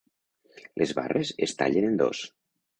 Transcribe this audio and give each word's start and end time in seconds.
Les 0.83 0.95
barres 1.01 1.33
es 1.49 1.55
tallen 1.61 1.89
en 1.93 2.03
dos. 2.05 2.27